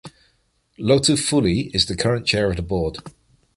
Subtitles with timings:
[0.79, 2.97] Lotu Fuli is the current chair of the board.